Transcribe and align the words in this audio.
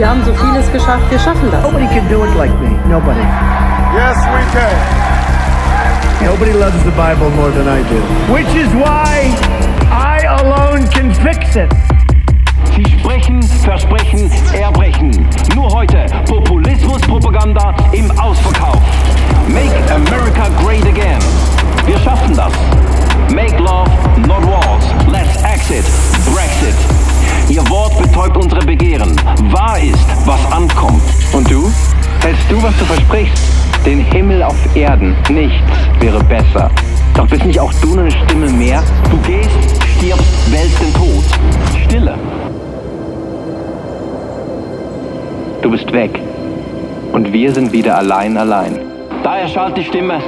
Wir 0.00 0.08
haben 0.08 0.24
so 0.24 0.32
vieles 0.32 0.72
geschafft, 0.72 1.10
wir 1.10 1.18
schaffen 1.18 1.50
das. 1.50 1.62
Nobody 1.62 1.84
can 1.88 2.08
do 2.08 2.24
it 2.24 2.34
like 2.34 2.58
me. 2.58 2.70
Nobody. 2.88 3.20
Yes, 3.92 4.16
we 4.32 4.40
can. 4.50 4.74
Nobody 6.24 6.54
loves 6.54 6.82
the 6.84 6.90
Bible 6.92 7.28
more 7.36 7.50
than 7.50 7.68
I 7.68 7.82
do. 7.82 8.00
Which 8.32 8.48
is 8.56 8.72
why 8.72 9.28
I 9.92 10.24
alone 10.40 10.88
can 10.88 11.12
fix 11.12 11.54
it. 11.54 11.70
Sie 12.74 12.98
sprechen, 12.98 13.42
versprechen, 13.42 14.30
erbrechen. 14.54 15.10
Nur 15.54 15.70
heute 15.70 16.06
Populismus-Propaganda 16.24 17.74
im 17.92 18.10
Ausverkauf. 18.18 18.80
Make 19.48 19.76
America 19.92 20.48
great 20.64 20.86
again. 20.86 21.20
Wir 21.84 21.98
schaffen 21.98 22.34
das. 22.34 22.54
Make 23.28 23.58
love, 23.58 23.90
du, 32.50 32.62
was 32.62 32.76
du 32.78 32.84
versprichst? 32.84 33.42
Den 33.86 34.00
Himmel 34.00 34.42
auf 34.42 34.76
Erden. 34.76 35.16
Nichts 35.30 35.54
wäre 36.00 36.22
besser. 36.24 36.70
Doch 37.14 37.26
bist 37.28 37.44
nicht 37.44 37.60
auch 37.60 37.72
du 37.80 37.94
nur 37.94 38.00
eine 38.00 38.10
Stimme 38.10 38.50
mehr? 38.50 38.82
Du 39.10 39.16
gehst, 39.18 39.50
stirbst, 39.96 40.52
wälzt 40.52 40.80
den 40.80 40.92
Tod. 40.94 41.24
Stille. 41.84 42.14
Du 45.62 45.70
bist 45.70 45.92
weg. 45.92 46.20
Und 47.12 47.32
wir 47.32 47.52
sind 47.52 47.72
wieder 47.72 47.96
allein, 47.96 48.36
allein. 48.36 48.78
Da 49.22 49.38
erschallt 49.38 49.76
die 49.76 49.84
Stimme. 49.84 50.20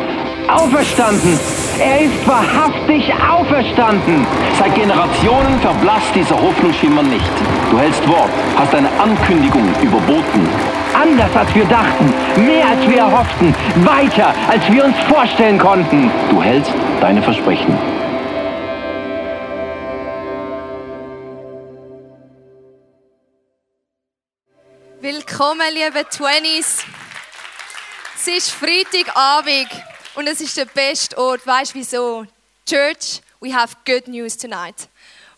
Auferstanden! 0.48 1.38
Er 1.84 2.02
ist 2.02 2.28
wahrhaftig 2.28 3.12
auferstanden! 3.12 4.24
Seit 4.56 4.72
Generationen 4.76 5.58
verblasst 5.60 6.14
dieser 6.14 6.40
Hoffnungsschimmer 6.40 7.02
nicht. 7.02 7.32
Du 7.72 7.78
hältst 7.80 8.06
Wort, 8.06 8.30
hast 8.56 8.72
eine 8.72 8.88
Ankündigung 9.00 9.68
überboten. 9.82 10.48
Anders 10.94 11.34
als 11.34 11.52
wir 11.56 11.64
dachten, 11.64 12.14
mehr 12.46 12.68
als 12.68 12.88
wir 12.88 12.98
erhofften, 12.98 13.52
weiter 13.78 14.32
als 14.48 14.70
wir 14.70 14.84
uns 14.84 14.96
vorstellen 15.08 15.58
konnten. 15.58 16.08
Du 16.30 16.40
hältst 16.40 16.72
deine 17.00 17.20
Versprechen. 17.20 17.76
Willkommen, 25.00 25.66
liebe 25.74 26.08
Twenties. 26.08 26.84
Es 28.14 28.28
ist 28.28 28.50
Freitagabend 28.52 29.91
und 30.14 30.26
es 30.26 30.40
ist 30.40 30.56
der 30.56 30.66
beste 30.66 31.16
Ort. 31.18 31.46
Weißt 31.46 31.74
du 31.74 31.78
wieso? 31.78 32.26
Church, 32.66 33.20
we 33.40 33.54
have 33.54 33.76
good 33.84 34.06
news 34.08 34.36
tonight. 34.36 34.88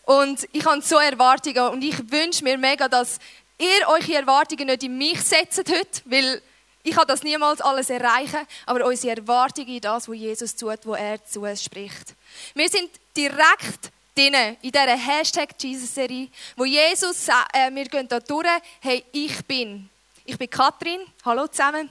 Und 0.03 0.47
ich 0.51 0.65
habe 0.65 0.81
so 0.81 0.97
Erwartungen 0.97 1.69
und 1.69 1.83
ich 1.83 1.97
wünsche 2.11 2.43
mir 2.43 2.57
mega, 2.57 2.87
dass 2.87 3.19
ihr 3.57 3.87
eure 3.87 4.13
Erwartungen 4.13 4.67
nicht 4.67 4.83
in 4.83 4.97
mich 4.97 5.21
setzt 5.21 5.57
heute, 5.57 6.01
weil 6.05 6.41
ich 6.83 6.95
kann 6.95 7.07
das 7.07 7.23
niemals 7.23 7.61
alles 7.61 7.89
erreichen, 7.89 8.45
aber 8.67 8.85
unsere 8.85 9.17
Erwartungen 9.17 9.69
in 9.69 9.81
das, 9.81 10.07
was 10.07 10.15
Jesus 10.15 10.55
tut, 10.55 10.85
wo 10.85 10.93
er 10.93 11.23
zu 11.25 11.41
uns 11.41 11.63
spricht. 11.63 12.13
Wir 12.53 12.69
sind 12.69 12.91
direkt 13.17 13.91
drinnen, 14.15 14.57
in 14.61 14.71
dieser 14.71 14.95
Hashtag 14.95 15.49
Jesus-Serie, 15.57 16.27
wo 16.55 16.65
Jesus 16.65 17.25
sagt, 17.25 17.55
äh, 17.55 17.73
wir 17.73 17.85
gehen 17.85 18.07
da 18.07 18.19
durch, 18.19 18.47
hey, 18.81 19.03
ich 19.11 19.43
bin. 19.45 19.89
Ich 20.25 20.37
bin 20.37 20.49
Katrin, 20.49 21.01
hallo 21.23 21.47
zusammen. 21.47 21.89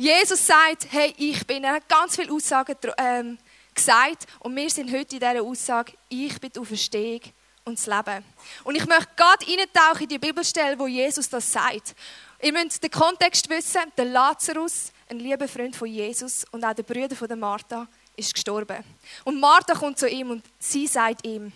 Jesus 0.00 0.46
sagt, 0.46 0.86
hey, 0.90 1.12
ich 1.16 1.44
bin. 1.44 1.64
Er 1.64 1.72
hat 1.72 1.88
ganz 1.88 2.14
viele 2.14 2.32
Aussagen 2.32 2.76
ähm, 2.98 3.36
gesagt 3.74 4.26
und 4.38 4.54
wir 4.54 4.70
sind 4.70 4.92
heute 4.92 5.16
in 5.16 5.20
dieser 5.20 5.42
Aussage, 5.42 5.92
ich 6.08 6.40
bin 6.40 6.52
die 6.54 6.60
Auferstehung 6.60 7.20
und 7.64 7.76
das 7.76 7.86
Leben. 7.86 8.24
Und 8.62 8.76
ich 8.76 8.86
möchte 8.86 9.08
gerade 9.16 9.44
eintauchen 9.44 10.04
in 10.04 10.08
die 10.08 10.18
Bibelstelle, 10.20 10.78
wo 10.78 10.86
Jesus 10.86 11.28
das 11.28 11.50
sagt. 11.50 11.96
Ihr 12.40 12.52
müsst 12.52 12.80
den 12.80 12.92
Kontext 12.92 13.50
wissen, 13.50 13.80
der 13.96 14.04
Lazarus, 14.04 14.92
ein 15.10 15.18
lieber 15.18 15.48
Freund 15.48 15.74
von 15.74 15.88
Jesus 15.88 16.44
und 16.52 16.64
auch 16.64 16.74
der 16.74 16.84
Brüder 16.84 17.16
von 17.16 17.36
Martha, 17.36 17.88
ist 18.14 18.32
gestorben. 18.32 18.84
Und 19.24 19.40
Martha 19.40 19.74
kommt 19.74 19.98
zu 19.98 20.08
ihm 20.08 20.30
und 20.30 20.44
sie 20.60 20.86
sagt 20.86 21.26
ihm, 21.26 21.52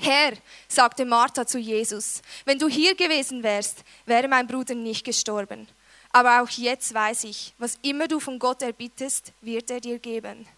Herr, 0.00 0.32
sagte 0.66 1.04
Martha 1.04 1.46
zu 1.46 1.58
Jesus, 1.58 2.20
wenn 2.44 2.58
du 2.58 2.66
hier 2.66 2.96
gewesen 2.96 3.44
wärst, 3.44 3.84
wäre 4.06 4.26
mein 4.26 4.48
Bruder 4.48 4.74
nicht 4.74 5.04
gestorben. 5.04 5.68
Aber 6.16 6.40
auch 6.40 6.48
jetzt 6.48 6.94
weiß 6.94 7.24
ich, 7.24 7.52
was 7.58 7.78
immer 7.82 8.08
du 8.08 8.20
von 8.20 8.38
Gott 8.38 8.62
erbittest, 8.62 9.32
wird 9.42 9.70
er 9.70 9.80
dir 9.80 9.98
geben. 9.98 10.48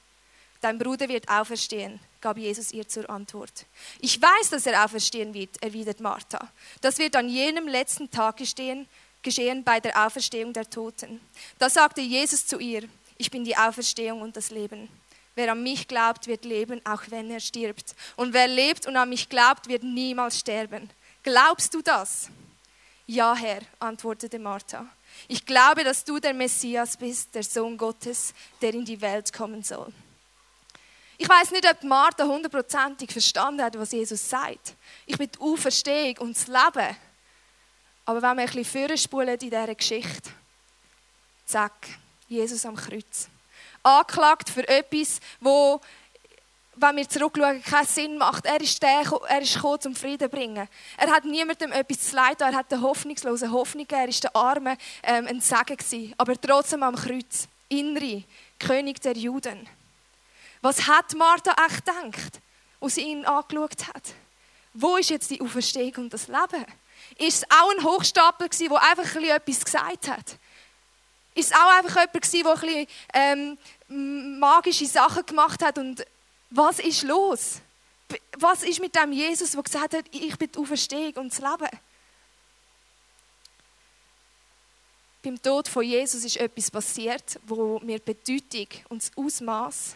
Dein 0.60 0.78
Bruder 0.78 1.08
wird 1.08 1.28
auferstehen, 1.28 1.98
gab 2.20 2.38
Jesus 2.38 2.70
ihr 2.70 2.86
zur 2.86 3.10
Antwort. 3.10 3.66
Ich 3.98 4.22
weiß, 4.22 4.50
dass 4.50 4.66
er 4.66 4.84
auferstehen 4.84 5.34
wird, 5.34 5.60
erwidert 5.60 5.98
Martha. 5.98 6.48
Das 6.80 6.98
wird 6.98 7.16
an 7.16 7.28
jenem 7.28 7.66
letzten 7.66 8.08
Tag 8.08 8.36
geschehen, 8.36 8.86
geschehen 9.20 9.64
bei 9.64 9.80
der 9.80 10.06
Auferstehung 10.06 10.52
der 10.52 10.70
Toten. 10.70 11.20
Da 11.58 11.68
sagte 11.68 12.02
Jesus 12.02 12.47
zu 12.47 12.60
ihr, 12.60 12.84
ich 13.16 13.28
bin 13.28 13.42
die 13.42 13.56
Auferstehung 13.56 14.22
und 14.22 14.36
das 14.36 14.50
Leben. 14.50 14.88
Wer 15.34 15.50
an 15.50 15.64
mich 15.64 15.88
glaubt, 15.88 16.28
wird 16.28 16.44
leben, 16.44 16.80
auch 16.86 17.02
wenn 17.08 17.32
er 17.32 17.41
stirbt. 17.41 17.97
Und 18.14 18.32
wer 18.32 18.47
lebt 18.47 18.86
und 18.86 18.97
an 18.97 19.08
mich 19.08 19.28
glaubt, 19.28 19.66
wird 19.66 19.82
niemals 19.82 20.38
sterben. 20.38 20.88
Glaubst 21.24 21.74
du 21.74 21.82
das? 21.82 22.30
Ja, 23.08 23.34
Herr, 23.34 23.62
antwortete 23.80 24.38
Martha. 24.38 24.86
Ich 25.26 25.44
glaube, 25.44 25.84
dass 25.84 26.04
du 26.04 26.18
der 26.18 26.34
Messias 26.34 26.96
bist, 26.96 27.34
der 27.34 27.42
Sohn 27.42 27.76
Gottes, 27.76 28.32
der 28.60 28.74
in 28.74 28.84
die 28.84 29.00
Welt 29.00 29.32
kommen 29.32 29.62
soll. 29.62 29.92
Ich 31.16 31.28
weiß 31.28 31.50
nicht, 31.50 31.68
ob 31.68 31.82
Martha 31.82 32.24
hundertprozentig 32.24 33.10
verstanden 33.10 33.62
hat, 33.62 33.76
was 33.76 33.90
Jesus 33.90 34.28
sagt. 34.28 34.74
Ich 35.04 35.18
bin 35.18 35.28
die 35.28 35.40
Auferstehung 35.40 36.18
und 36.18 36.36
das 36.36 36.46
Leben. 36.46 36.96
Aber 38.04 38.22
wenn 38.22 38.36
wir 38.36 38.44
ein 38.44 38.46
bisschen 38.46 38.88
vorspulen 38.88 39.30
in 39.30 39.38
dieser 39.38 39.74
Geschichte, 39.74 40.30
zack, 41.44 41.88
Jesus 42.28 42.64
am 42.64 42.76
Kreuz 42.76 43.28
angeklagt 43.82 44.50
für 44.50 44.66
etwas, 44.68 45.20
wo, 45.40 45.80
wenn 46.81 46.97
wir 46.97 47.09
zurückschauen, 47.09 47.62
keinen 47.62 47.87
Sinn 47.87 48.19
macht. 48.19 48.47
Er 48.47 48.61
ist 48.61 48.83
der, 48.83 49.03
er 49.28 49.41
ist 49.41 49.55
gekommen, 49.55 49.81
zum 49.81 49.94
Frieden 49.94 50.31
zu 50.31 50.37
bringen. 50.37 50.69
Er 50.97 51.11
hat 51.11 51.25
niemandem 51.25 51.72
etwas 51.72 52.11
zu 52.11 52.16
leiden, 52.16 52.49
er 52.49 52.55
hat 52.55 52.71
den 52.71 52.83
Hoffnungslosen 52.83 53.53
Hoffnung 53.53 53.87
er 53.89 54.09
ist 54.09 54.25
der 54.25 54.34
Armen 54.34 54.77
ähm, 55.03 55.27
ein 55.27 55.41
Segen 55.41 55.77
gewesen, 55.77 56.15
aber 56.19 56.41
trotzdem 56.41 56.83
am 56.83 56.94
Kreuz. 56.94 57.49
Inri, 57.69 58.25
König 58.59 59.00
der 59.03 59.12
Juden. 59.12 59.69
Was 60.62 60.87
hat 60.87 61.15
Martha 61.15 61.55
echt 61.66 61.84
gedacht, 61.84 62.41
als 62.81 62.95
sie 62.95 63.03
ihn 63.03 63.25
angeschaut 63.27 63.89
hat? 63.89 64.15
Wo 64.72 64.97
ist 64.97 65.10
jetzt 65.10 65.31
die 65.31 65.41
Auferstehung 65.41 65.95
und 65.97 66.12
das 66.12 66.28
Leben? 66.28 66.65
Ist 67.19 67.43
es 67.43 67.50
auch 67.50 67.71
ein 67.77 67.84
Hochstapler 67.84 68.49
gewesen, 68.49 68.69
der 68.71 68.83
einfach 68.83 69.16
ein 69.16 69.25
etwas 69.25 69.65
gesagt 69.65 70.09
hat? 70.09 70.39
Ist 71.34 71.53
es 71.53 71.53
auch 71.53 71.77
einfach 71.77 71.95
jemand 71.95 72.12
gewesen, 72.12 72.43
der 72.43 72.53
ein 72.53 72.60
bisschen, 72.60 73.59
ähm, 73.89 74.39
magische 74.41 74.87
Sachen 74.87 75.25
gemacht 75.27 75.62
hat 75.65 75.78
und 75.78 76.05
was 76.50 76.78
ist 76.78 77.03
los? 77.03 77.60
Was 78.38 78.62
ist 78.62 78.81
mit 78.81 78.94
dem 78.94 79.12
Jesus, 79.12 79.53
der 79.53 79.62
gesagt 79.62 79.94
hat, 79.94 80.04
ich 80.10 80.36
bin 80.36 80.50
die 80.50 80.59
Auferstehung 80.59 81.12
und 81.14 81.32
das 81.32 81.38
Leben? 81.41 81.78
Beim 85.22 85.42
Tod 85.42 85.69
von 85.69 85.82
Jesus 85.82 86.25
ist 86.25 86.36
etwas 86.36 86.70
passiert, 86.70 87.38
wo 87.47 87.81
wir 87.82 87.98
die 87.98 88.14
Bedeutung 88.14 88.69
und 88.88 89.03
das 89.03 89.10
Ausmaß 89.16 89.94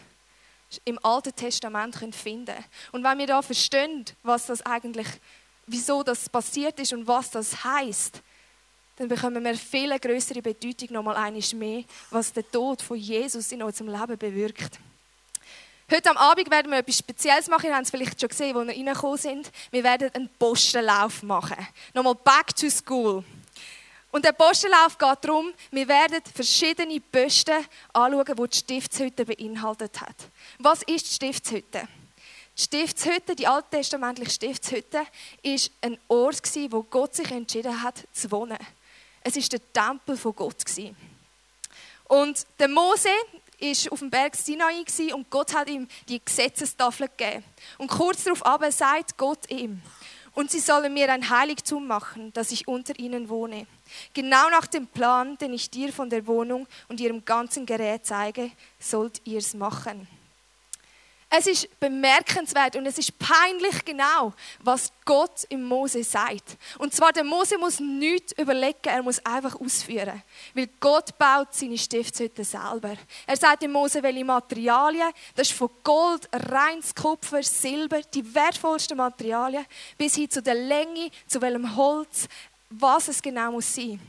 im 0.85 0.99
Alten 1.03 1.35
Testament 1.35 1.95
finden 2.13 2.45
können. 2.45 2.65
Und 2.91 3.03
wenn 3.03 3.17
wir 3.17 3.27
da 3.27 3.41
verstehen, 3.41 4.05
was 4.21 4.47
das 4.47 4.61
eigentlich, 4.63 5.07
wieso 5.65 6.03
das 6.03 6.29
passiert 6.29 6.79
ist 6.79 6.93
und 6.93 7.07
was 7.07 7.31
das 7.31 7.63
heißt, 7.63 8.21
dann 8.97 9.07
bekommen 9.07 9.43
wir 9.43 9.55
viel 9.55 9.97
größere 9.97 10.41
Bedeutung 10.41 10.89
nochmal 10.91 11.15
eines 11.15 11.53
mehr, 11.53 11.83
was 12.11 12.31
der 12.31 12.49
Tod 12.49 12.81
von 12.81 12.97
Jesus 12.97 13.51
in 13.51 13.63
unserem 13.63 13.89
Leben 13.89 14.17
bewirkt. 14.17 14.77
Heute 15.91 16.09
am 16.09 16.17
Abend 16.17 16.49
werden 16.49 16.71
wir 16.71 16.79
etwas 16.79 16.97
Spezielles 16.97 17.47
machen. 17.47 17.67
Ihr 17.67 17.75
habt 17.75 17.85
es 17.85 17.91
vielleicht 17.91 18.19
schon 18.19 18.29
gesehen, 18.29 18.55
als 18.55 18.67
wir 18.67 18.75
reingekommen 18.75 19.17
sind. 19.17 19.51
Wir 19.69 19.83
werden 19.83 20.09
einen 20.13 20.29
Postenlauf 20.39 21.23
machen. 21.23 21.57
Nochmal 21.93 22.15
back 22.15 22.55
to 22.55 22.69
school. 22.69 23.23
Und 24.11 24.23
der 24.23 24.31
Postenlauf 24.31 24.97
geht 24.97 25.17
darum, 25.21 25.51
wir 25.71 25.87
werden 25.87 26.21
verschiedene 26.33 27.01
Posten 27.01 27.65
anschauen, 27.91 28.25
die 28.25 28.49
die 28.49 28.57
Stiftshütte 28.57 29.25
beinhaltet 29.25 29.99
hat. 29.99 30.15
Was 30.59 30.83
ist 30.83 31.09
die 31.09 31.15
Stiftshütte? 31.15 31.87
Die 32.55 32.61
Stiftshütte, 32.61 33.35
die 33.35 33.47
alttestamentliche 33.47 34.31
Stiftshütte, 34.31 35.01
ist 35.41 35.71
ein 35.81 35.97
Ort, 36.07 36.41
wo 36.69 36.83
Gott 36.83 37.15
sich 37.15 37.29
entschieden 37.31 37.81
hat, 37.81 38.03
zu 38.13 38.31
wohnen. 38.31 38.59
Es 39.21 39.35
ist 39.35 39.51
der 39.51 39.73
Tempel 39.73 40.15
von 40.15 40.35
Gott. 40.35 40.63
Und 42.05 42.45
der 42.59 42.67
Mose 42.67 43.09
ist 43.71 43.91
auf 43.91 43.99
dem 43.99 44.09
Berg 44.09 44.35
Sinai 44.35 44.83
und 45.13 45.29
Gott 45.29 45.55
hat 45.55 45.69
ihm 45.69 45.87
die 46.09 46.23
Gesetzestafel 46.23 47.07
gegeben. 47.07 47.43
Und 47.77 47.89
kurz 47.89 48.23
darauf 48.23 48.45
aber 48.45 48.71
sagt 48.71 49.17
Gott 49.17 49.49
ihm, 49.49 49.81
und 50.33 50.49
sie 50.49 50.59
sollen 50.59 50.93
mir 50.93 51.11
ein 51.11 51.29
Heiligtum 51.29 51.85
machen, 51.85 52.33
dass 52.33 52.51
ich 52.51 52.67
unter 52.67 52.97
ihnen 52.97 53.29
wohne. 53.29 53.67
Genau 54.13 54.49
nach 54.49 54.65
dem 54.65 54.87
Plan, 54.87 55.37
den 55.37 55.53
ich 55.53 55.69
dir 55.69 55.93
von 55.93 56.09
der 56.09 56.25
Wohnung 56.25 56.67
und 56.87 56.99
ihrem 56.99 57.23
ganzen 57.23 57.65
Gerät 57.67 58.05
zeige, 58.05 58.51
sollt 58.79 59.21
ihr 59.25 59.37
es 59.37 59.53
machen. 59.53 60.07
Es 61.35 61.47
ist 61.47 61.79
bemerkenswert 61.79 62.75
und 62.75 62.85
es 62.85 62.99
ist 62.99 63.17
peinlich 63.17 63.83
genau, 63.83 64.33
was 64.59 64.91
Gott 65.03 65.43
im 65.49 65.63
Mose 65.63 66.03
sagt. 66.03 66.57
Und 66.77 66.93
zwar, 66.93 67.11
der 67.11 67.23
Mose 67.23 67.57
muss 67.57 67.79
nichts 67.79 68.33
überlegen, 68.33 68.77
er 68.83 69.01
muss 69.01 69.17
einfach 69.25 69.59
ausführen. 69.59 70.21
Weil 70.53 70.69
Gott 70.79 71.17
baut 71.17 71.47
seine 71.51 71.75
Stiftshütte 71.75 72.43
selber. 72.43 72.95
Er 73.25 73.35
sagt 73.35 73.63
dem 73.63 73.71
Mose, 73.71 74.03
welche 74.03 74.23
Materialien, 74.23 75.11
das 75.33 75.49
ist 75.49 75.57
von 75.57 75.71
Gold, 75.83 76.29
reines 76.31 76.93
Kupfer, 76.93 77.41
Silber, 77.41 78.01
die 78.13 78.35
wertvollsten 78.35 78.95
Materialien, 78.95 79.65
bis 79.97 80.13
hin 80.13 80.29
zu 80.29 80.39
der 80.39 80.53
Länge, 80.53 81.09
zu 81.25 81.41
welchem 81.41 81.75
Holz, 81.75 82.27
was 82.69 83.07
es 83.07 83.19
genau 83.19 83.53
muss 83.53 83.73
sein. 83.73 83.99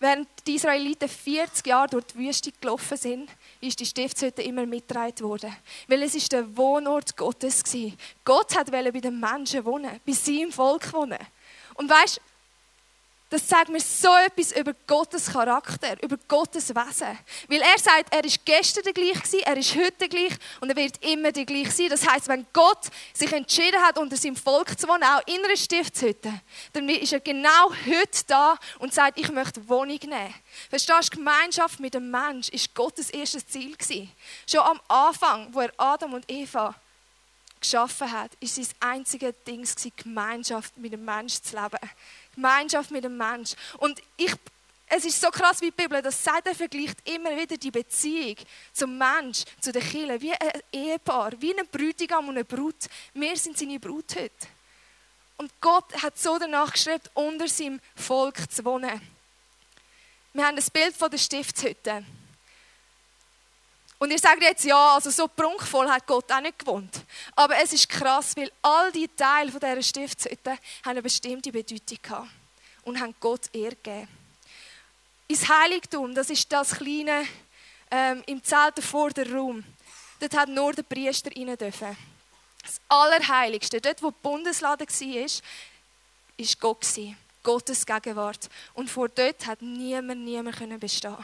Während 0.00 0.28
die 0.46 0.56
Israeliten 0.56 1.08
40 1.08 1.66
Jahre 1.66 1.88
durch 1.88 2.04
die 2.06 2.18
Wüste 2.18 2.52
gelaufen 2.52 2.96
sind, 2.96 3.30
ist 3.60 3.78
die 3.80 3.86
Stiftshütte 3.86 4.42
immer 4.42 4.66
mitgetragen 4.66 5.20
worden. 5.20 5.56
Weil 5.88 6.02
es 6.02 6.14
ist 6.14 6.32
der 6.32 6.56
Wohnort 6.56 7.16
Gottes 7.16 7.62
war. 7.64 7.92
Gott 8.24 8.54
wollte 8.54 8.92
bei 8.92 9.00
den 9.00 9.18
Menschen 9.18 9.64
wohnen, 9.64 10.00
bei 10.04 10.12
seinem 10.12 10.52
Volk 10.52 10.92
wohnen. 10.92 11.18
Und 11.74 11.88
weißt 11.88 12.20
das 13.34 13.48
sagt 13.48 13.68
mir 13.68 13.80
so 13.80 14.14
etwas 14.24 14.52
über 14.52 14.72
Gottes 14.86 15.26
Charakter, 15.26 16.00
über 16.00 16.16
Gottes 16.28 16.68
Wesen. 16.68 17.18
Weil 17.48 17.62
er 17.62 17.78
sagt, 17.80 18.14
er 18.14 18.24
ist 18.24 18.44
gestern 18.44 18.84
der 18.84 18.92
gleich 18.92 19.20
gewesen, 19.20 19.40
er 19.44 19.56
ist 19.56 19.74
heute 19.74 20.08
gleich 20.08 20.34
und 20.60 20.70
er 20.70 20.76
wird 20.76 21.04
immer 21.04 21.32
der 21.32 21.44
gleich 21.44 21.72
sein. 21.72 21.88
Das 21.88 22.06
heißt, 22.06 22.28
wenn 22.28 22.46
Gott 22.52 22.86
sich 23.12 23.32
entschieden 23.32 23.80
hat, 23.82 23.98
unter 23.98 24.16
seinem 24.16 24.36
Volk 24.36 24.78
zu 24.78 24.86
wohnen, 24.86 25.02
auch 25.02 25.20
in 25.26 25.44
einer 25.44 25.56
Stiftshütte, 25.56 26.32
dann 26.72 26.88
ist 26.88 27.12
er 27.12 27.18
genau 27.18 27.72
heute 27.84 28.24
da 28.28 28.56
und 28.78 28.94
sagt, 28.94 29.18
ich 29.18 29.32
möchte 29.32 29.68
Wohnung 29.68 29.98
nehmen. 30.00 30.34
Verstehst 30.70 31.12
du, 31.12 31.16
Gemeinschaft 31.16 31.80
mit 31.80 31.94
dem 31.94 32.12
Mensch 32.12 32.50
ist 32.50 32.72
Gottes 32.72 33.10
erstes 33.10 33.48
Ziel 33.48 33.76
gewesen. 33.76 34.12
Schon 34.48 34.60
am 34.60 34.80
Anfang, 34.86 35.52
wo 35.52 35.60
er 35.60 35.72
Adam 35.76 36.14
und 36.14 36.30
Eva 36.30 36.72
geschaffen 37.64 38.12
hat, 38.12 38.30
ist 38.40 38.56
sein 38.56 38.66
einziges 38.80 39.34
Ding 39.46 39.66
Gemeinschaft 39.96 40.76
mit 40.76 40.92
dem 40.92 41.04
Menschen 41.04 41.42
zu 41.42 41.56
leben. 41.56 41.78
Gemeinschaft 42.34 42.90
mit 42.90 43.04
dem 43.04 43.16
Mensch. 43.16 43.54
Und 43.78 44.00
ich, 44.16 44.32
es 44.86 45.04
ist 45.04 45.20
so 45.20 45.30
krass, 45.30 45.60
wie 45.60 45.70
die 45.70 45.82
Bibel 45.82 46.00
das 46.02 46.22
sagt, 46.22 46.46
er 46.46 46.54
vergleicht 46.54 46.98
immer 47.08 47.36
wieder 47.36 47.56
die 47.56 47.70
Beziehung 47.70 48.36
zum 48.72 48.98
Mensch, 48.98 49.44
zu 49.60 49.72
den 49.72 49.82
Kindern, 49.82 50.20
wie 50.20 50.32
ein 50.32 50.60
Ehepaar, 50.72 51.32
wie 51.38 51.58
ein 51.58 51.66
Bräutigam 51.66 52.28
und 52.28 52.36
eine 52.36 52.44
Brut. 52.44 52.76
Wir 53.14 53.36
sind 53.36 53.58
seine 53.58 53.78
Brut 53.78 54.16
heute. 54.16 54.46
Und 55.36 55.50
Gott 55.60 56.02
hat 56.02 56.18
so 56.18 56.38
danach 56.38 56.72
gestrebt, 56.72 57.10
unter 57.14 57.48
seinem 57.48 57.80
Volk 57.96 58.50
zu 58.50 58.64
wohnen. 58.64 59.00
Wir 60.32 60.46
haben 60.46 60.56
das 60.56 60.70
Bild 60.70 60.96
von 60.96 61.10
der 61.10 61.18
Stiftshütte. 61.18 62.04
Und 63.98 64.10
ihr 64.10 64.18
sagt 64.18 64.42
jetzt, 64.42 64.64
ja, 64.64 64.94
also 64.94 65.10
so 65.10 65.28
prunkvoll 65.28 65.88
hat 65.88 66.06
Gott 66.06 66.30
auch 66.30 66.40
nicht 66.40 66.58
gewohnt. 66.58 67.02
Aber 67.36 67.56
es 67.56 67.72
ist 67.72 67.88
krass, 67.88 68.36
weil 68.36 68.50
all 68.60 68.92
die 68.92 69.08
Teile 69.08 69.50
von 69.50 69.60
dieser 69.60 69.82
Stiftshütte 69.82 70.50
haben 70.50 70.60
eine 70.84 71.02
bestimmte 71.02 71.52
Bedeutung 71.52 71.98
gehabt 72.02 72.28
und 72.82 73.00
haben 73.00 73.14
Gott 73.20 73.42
Ehre 73.52 73.76
gegeben. 73.76 74.08
Ins 75.28 75.48
Heiligtum, 75.48 76.14
das 76.14 76.28
ist 76.28 76.52
das 76.52 76.72
kleine 76.72 77.26
ähm, 77.90 78.22
im 78.26 78.42
Zelt 78.42 78.82
vor 78.82 79.10
der 79.10 79.32
Raum. 79.32 79.64
Dort 80.20 80.36
hat 80.36 80.48
nur 80.48 80.72
der 80.72 80.82
Priester 80.82 81.30
rein 81.34 81.56
dürfen. 81.56 81.96
Das 82.62 82.80
Allerheiligste, 82.88 83.80
dort 83.80 84.02
wo 84.02 84.10
die 84.10 84.16
Bundeslade 84.22 84.86
war, 84.86 85.30
war 86.38 86.46
Gott. 86.60 86.86
Gottes 87.44 87.86
Gegenwart. 87.86 88.48
Und 88.72 88.90
vor 88.90 89.08
dort 89.08 89.46
hat 89.46 89.62
niemand, 89.62 90.24
niemand 90.24 90.80
bestehen. 90.80 91.16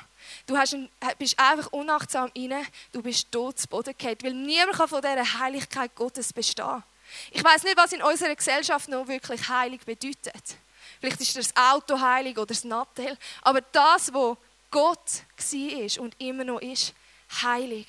Du 0.47 0.57
hast 0.57 0.75
ein, 0.75 0.89
bist 1.19 1.37
einfach 1.37 1.73
unachtsam 1.73 2.31
rein, 2.37 2.65
du 2.93 3.03
bist 3.03 3.33
tot 3.33 3.59
zu 3.59 3.67
Boden 3.67 3.95
gefallen, 3.97 4.19
weil 4.23 4.35
niemand 4.35 4.77
kann 4.77 4.89
von 4.89 5.03
dieser 5.03 5.41
Heiligkeit 5.41 5.93
Gottes 5.97 6.33
bestehen. 6.33 6.85
Ich 7.33 7.43
weiß 7.43 7.65
nicht, 7.65 7.77
was 7.77 7.93
in 7.93 8.03
unserer 8.03 8.37
Gesellschaft 8.37 8.89
noch 8.89 9.09
wirklich 9.09 9.49
heilig 9.49 9.81
bedeutet. 9.81 10.57
Vielleicht 11.01 11.21
ist 11.21 11.37
das 11.37 11.57
Auto 11.57 11.99
heilig 11.99 12.37
oder 12.37 12.47
das 12.47 12.63
Nattel, 12.63 13.17
aber 13.43 13.63
das, 13.73 14.13
wo 14.15 14.37
Gott 14.71 15.25
war 15.37 16.03
und 16.05 16.15
immer 16.21 16.45
noch 16.45 16.61
ist, 16.61 16.95
heilig. 17.43 17.87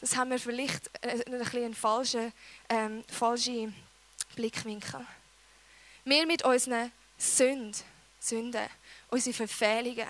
Das 0.00 0.16
haben 0.16 0.30
wir 0.30 0.38
vielleicht 0.38 0.90
einen, 1.04 1.42
einen 1.42 1.74
falschen, 1.74 2.32
ähm, 2.68 3.04
falschen 3.08 3.74
Blickwinkel. 4.36 5.04
Wir 6.10 6.26
mit 6.26 6.42
unseren 6.44 6.90
Sünden, 7.16 7.72
Sünden, 8.18 8.68
unseren 9.10 9.32
Verfehlungen, 9.32 10.08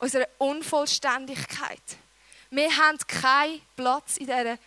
unserer 0.00 0.26
Unvollständigkeit. 0.38 1.80
Wir 2.50 2.76
haben 2.76 2.98
keinen 3.06 3.62
Platz 3.76 4.16
in 4.16 4.26
dieser 4.26 4.58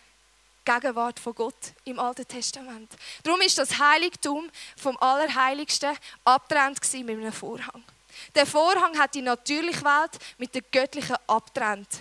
Gegenwart 0.64 1.20
von 1.20 1.34
Gott 1.34 1.74
im 1.84 1.98
Alten 1.98 2.26
Testament. 2.26 2.90
Darum 3.22 3.42
ist 3.42 3.58
das 3.58 3.78
Heiligtum 3.78 4.50
vom 4.74 4.96
Allerheiligsten 4.96 5.94
abtrennt 6.24 6.80
mit 6.94 7.18
einem 7.18 7.34
Vorhang. 7.34 7.84
Der 8.34 8.46
Vorhang 8.46 8.98
hat 8.98 9.14
die 9.14 9.20
natürliche 9.20 9.84
Welt 9.84 10.18
mit 10.38 10.54
der 10.54 10.62
göttlichen 10.62 11.16
abtrennt. 11.26 12.00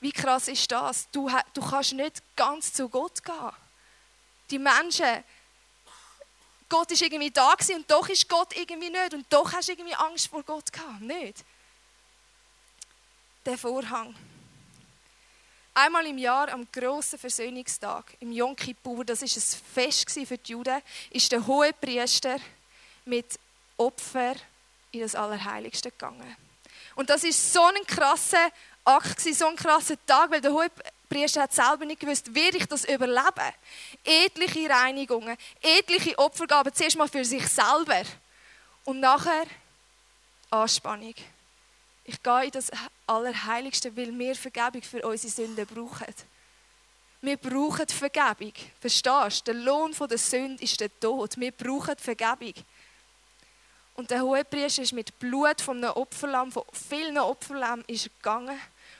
Wie 0.00 0.12
krass 0.12 0.48
ist 0.48 0.70
das? 0.70 1.10
Du, 1.10 1.30
du 1.54 1.66
kannst 1.66 1.94
nicht 1.94 2.22
ganz 2.36 2.74
zu 2.74 2.90
Gott 2.90 3.24
gehen. 3.24 3.50
Die 4.50 4.58
Menschen 4.58 5.24
Gott 6.68 6.90
ist 6.90 7.02
irgendwie 7.02 7.30
da 7.30 7.54
gewesen 7.54 7.76
und 7.76 7.90
doch 7.90 8.08
ist 8.08 8.28
Gott 8.28 8.54
irgendwie 8.56 8.90
nicht 8.90 9.14
und 9.14 9.26
doch 9.30 9.52
hast 9.52 9.68
du 9.68 9.72
irgendwie 9.72 9.94
Angst 9.94 10.28
vor 10.28 10.42
Gott 10.42 10.72
gehabt. 10.72 11.00
Nicht. 11.00 11.44
Der 13.46 13.56
Vorhang. 13.56 14.14
Einmal 15.74 16.06
im 16.06 16.18
Jahr 16.18 16.52
am 16.52 16.66
grossen 16.72 17.18
Versöhnungstag, 17.18 18.04
im 18.20 18.32
Yom 18.32 18.56
Kippur, 18.56 19.04
das 19.04 19.22
ist 19.22 19.36
ein 19.36 19.60
Fest 19.74 20.10
für 20.10 20.36
die 20.36 20.52
Juden, 20.52 20.82
ist 21.10 21.30
der 21.30 21.46
hohe 21.46 21.72
Priester 21.72 22.36
mit 23.04 23.38
Opfer 23.76 24.34
in 24.90 25.00
das 25.00 25.14
Allerheiligste 25.14 25.92
gegangen. 25.92 26.36
Und 26.96 27.08
das 27.08 27.22
ist 27.22 27.52
so 27.52 27.62
ein 27.62 27.86
krasser 27.86 28.50
Akt, 28.84 29.20
so 29.20 29.46
ein 29.46 29.54
krasser 29.54 29.94
Tag, 30.04 30.32
weil 30.32 30.40
der 30.40 30.52
hohe 30.52 30.68
Priester 31.08 31.42
hat 31.42 31.54
selber 31.54 31.84
nicht 31.84 32.00
gewusst, 32.00 32.34
werde 32.34 32.58
ich 32.58 32.66
das 32.66 32.84
überleben? 32.84 33.52
Etliche 34.04 34.68
Reinigungen, 34.68 35.36
etliche 35.62 36.18
Opfergaben, 36.18 36.72
zuerst 36.74 36.98
mal 36.98 37.08
für 37.08 37.24
sich 37.24 37.46
selber 37.48 38.02
und 38.84 39.00
nachher 39.00 39.46
Anspannung. 40.50 41.14
Ich 42.04 42.22
gehe 42.22 42.44
in 42.44 42.50
das 42.50 42.70
Allerheiligste, 43.06 43.94
weil 43.96 44.18
wir 44.18 44.34
Vergebung 44.34 44.82
für 44.82 45.06
unsere 45.06 45.32
Sünden 45.32 45.66
brauchen. 45.66 46.14
Wir 47.20 47.36
brauchen 47.36 47.86
Vergebung. 47.88 48.52
Verstehst 48.80 49.46
du? 49.46 49.52
Der 49.52 49.54
Lohn 49.54 49.92
der 49.92 50.18
Sünde 50.18 50.62
ist 50.62 50.80
der 50.80 51.00
Tod. 51.00 51.36
Wir 51.36 51.52
brauchen 51.52 51.96
Vergebung. 51.96 52.54
Und 53.94 54.10
der 54.10 54.22
Hohepriester 54.22 54.82
ist 54.82 54.92
mit 54.92 55.18
Blut 55.18 55.60
von 55.60 55.82
einem 55.82 55.96
Opferlamm, 55.96 56.52
von 56.52 56.62
vielen 56.72 57.18
Opferlämmen, 57.18 57.84
ist 57.88 58.04
gegangen 58.04 58.58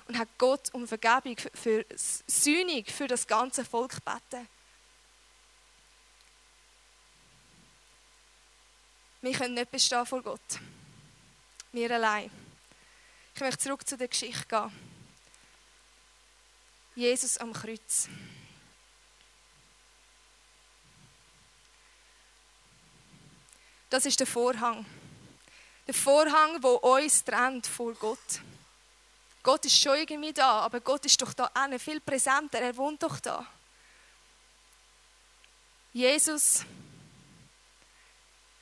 und 0.08 0.18
hat 0.18 0.28
Gott 0.38 0.72
um 0.72 0.88
Vergebung 0.88 1.36
für 1.54 1.84
Sühnung 2.26 2.84
für 2.86 3.06
das 3.06 3.26
ganze 3.26 3.64
Volk 3.64 3.94
gebeten. 4.04 4.48
Wir 9.20 9.32
können 9.32 9.54
nicht 9.54 9.70
bestehen 9.70 10.06
vor 10.06 10.22
Gott. 10.22 10.40
Wir 11.72 11.90
allein. 11.90 12.30
Ich 13.34 13.40
möchte 13.40 13.58
zurück 13.58 13.86
zu 13.86 13.96
der 13.96 14.08
Geschichte 14.08 14.46
gehen. 14.46 14.72
Jesus 16.94 17.36
am 17.38 17.52
Kreuz. 17.52 18.08
Das 23.90 24.06
ist 24.06 24.18
der 24.20 24.26
Vorhang. 24.26 24.86
Der 25.86 25.94
Vorhang, 25.94 26.62
wo 26.62 26.74
uns 26.74 27.24
trennt 27.24 27.66
vor 27.66 27.94
Gott. 27.94 28.40
Gott 29.42 29.64
ist 29.64 29.80
schon 29.80 29.96
irgendwie 29.96 30.32
da, 30.32 30.60
aber 30.60 30.80
Gott 30.80 31.04
ist 31.06 31.20
doch 31.20 31.32
da 31.32 31.50
auch 31.54 31.78
viel 31.78 32.00
präsenter. 32.00 32.60
Er 32.60 32.76
wohnt 32.76 33.02
doch 33.02 33.20
da. 33.20 33.46
Jesus 35.92 36.64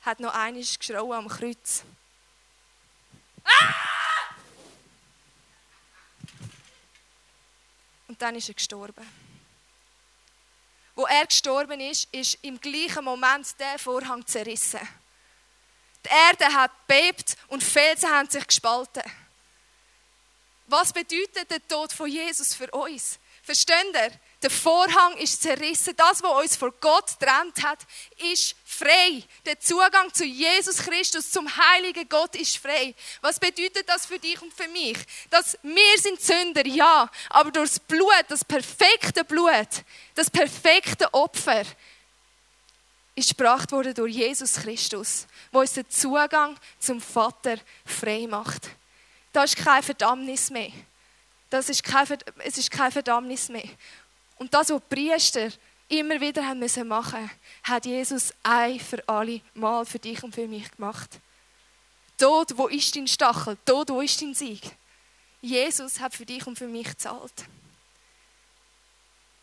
hat 0.01 0.19
noch 0.19 0.33
einiges 0.33 0.79
geschrauen 0.79 1.13
am 1.13 1.27
Kreuz. 1.27 1.83
Ah! 3.43 3.87
Und 8.07 8.21
dann 8.21 8.35
ist 8.35 8.47
er 8.47 8.55
gestorben. 8.55 9.05
Wo 10.95 11.05
er 11.05 11.27
gestorben 11.27 11.79
ist, 11.79 12.11
ist 12.11 12.39
im 12.41 12.59
gleichen 12.59 13.03
Moment 13.03 13.59
der 13.59 13.77
Vorhang 13.77 14.25
zerrissen. 14.25 14.79
Die 16.03 16.09
Erde 16.09 16.45
hat 16.45 16.71
bebt 16.87 17.35
und 17.49 17.63
Felsen 17.63 18.09
haben 18.09 18.29
sich 18.29 18.47
gespalten. 18.47 19.03
Was 20.67 20.91
bedeutet 20.91 21.49
der 21.49 21.65
Tod 21.65 21.93
von 21.93 22.09
Jesus 22.09 22.53
für 22.53 22.69
uns? 22.71 23.19
Versteht 23.41 23.93
ihr? 23.93 24.11
Der 24.41 24.49
Vorhang 24.49 25.15
ist 25.17 25.41
zerrissen. 25.41 25.93
Das, 25.95 26.21
was 26.21 26.43
uns 26.43 26.57
vor 26.57 26.71
Gott 26.81 27.17
trennt 27.17 27.63
hat, 27.63 27.79
ist 28.33 28.53
frei. 28.65 29.23
Der 29.45 29.57
Zugang 29.61 30.13
zu 30.13 30.25
Jesus 30.25 30.79
Christus, 30.79 31.31
zum 31.31 31.49
heiligen 31.55 32.07
Gott, 32.09 32.35
ist 32.35 32.57
frei. 32.57 32.93
Was 33.21 33.39
bedeutet 33.39 33.87
das 33.87 34.05
für 34.05 34.19
dich 34.19 34.41
und 34.41 34.53
für 34.53 34.67
mich? 34.67 34.97
Dass 35.29 35.57
wir 35.63 35.97
sind 35.97 36.21
Sünder, 36.21 36.67
ja, 36.67 37.09
aber 37.29 37.51
durch 37.51 37.69
das 37.69 37.79
Blut, 37.79 38.25
das 38.27 38.43
perfekte 38.43 39.23
Blut, 39.23 39.69
das 40.13 40.29
perfekte 40.29 41.13
Opfer, 41.13 41.63
ist 43.15 43.29
gebracht 43.29 43.71
worden 43.71 43.93
durch 43.93 44.13
Jesus 44.13 44.55
Christus, 44.55 45.25
wo 45.53 45.61
uns 45.61 45.71
den 45.71 45.89
Zugang 45.89 46.59
zum 46.77 46.99
Vater 46.99 47.57
frei 47.85 48.27
macht. 48.27 48.69
Da 49.33 49.43
ist 49.43 49.55
keine 49.55 49.83
Verdammnis 49.83 50.49
mehr. 50.49 50.71
Das 51.49 51.69
ist 51.69 51.83
kein, 51.83 52.05
es 52.43 52.57
ist 52.57 52.71
keine 52.71 52.91
Verdammnis 52.91 53.49
mehr. 53.49 53.69
Und 54.37 54.53
das, 54.53 54.69
was 54.69 54.81
die 54.89 54.95
Priester 54.95 55.49
immer 55.89 56.19
wieder 56.19 56.45
haben 56.45 56.59
müssen 56.59 56.87
machen, 56.87 57.29
hat 57.63 57.85
Jesus 57.85 58.33
ein 58.43 58.79
für 58.79 59.07
alle 59.07 59.41
Mal 59.53 59.85
für 59.85 59.99
dich 59.99 60.21
und 60.23 60.33
für 60.33 60.47
mich 60.47 60.69
gemacht. 60.71 61.19
Tod, 62.17 62.57
wo 62.57 62.67
ist 62.67 62.95
dein 62.95 63.07
Stachel? 63.07 63.57
Tod, 63.65 63.89
wo 63.89 64.01
ist 64.01 64.21
dein 64.21 64.33
Sieg? 64.33 64.61
Jesus 65.41 65.99
hat 65.99 66.15
für 66.15 66.25
dich 66.25 66.45
und 66.47 66.57
für 66.57 66.67
mich 66.67 66.87
gezahlt. 66.87 67.45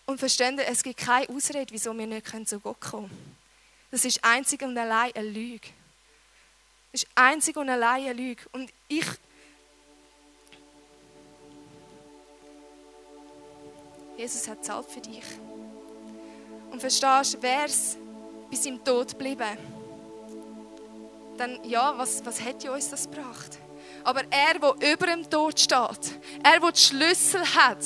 Und 0.06 0.18
verstehen 0.18 0.58
Sie, 0.58 0.64
es 0.64 0.82
gibt 0.82 0.98
keine 0.98 1.28
Ausrede, 1.28 1.72
wieso 1.72 1.96
wir 1.96 2.06
nicht 2.06 2.48
zu 2.48 2.60
Gott 2.60 2.80
kommen 2.80 3.08
können. 3.08 3.36
Das 3.90 4.04
ist 4.04 4.22
einzig 4.22 4.62
und 4.62 4.76
allein 4.76 5.14
eine 5.14 5.28
Lüge. 5.28 5.68
Das 6.92 7.04
ist 7.04 7.08
einzig 7.14 7.56
und 7.56 7.68
allein 7.68 8.02
eine 8.02 8.12
Lüge. 8.12 8.42
Und 8.52 8.70
ich 8.88 9.06
Jesus 14.16 14.48
hat 14.48 14.64
zahlt 14.64 14.86
für 14.88 15.00
dich. 15.00 15.24
Und 16.70 16.80
verstehst, 16.80 17.42
wäre 17.42 17.66
es 17.66 17.96
bis 18.50 18.66
im 18.66 18.82
Tod 18.82 19.10
geblieben, 19.10 19.58
dann 21.36 21.58
ja, 21.64 21.92
was, 21.96 22.24
was 22.24 22.44
hätte 22.44 22.70
uns 22.70 22.90
das 22.90 23.10
gebracht? 23.10 23.58
Aber 24.04 24.22
er, 24.30 24.58
der 24.58 24.92
über 24.92 25.06
dem 25.06 25.28
Tod 25.28 25.58
steht, 25.58 26.20
er, 26.42 26.60
der 26.60 26.72
die 26.72 26.80
Schlüssel 26.80 27.42
hat, 27.54 27.78